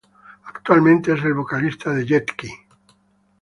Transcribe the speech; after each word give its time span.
Actualmente 0.45 1.13
es 1.13 1.23
el 1.25 1.35
vocalista 1.35 1.91
de 1.93 2.07
Jet-Ki. 2.07 2.49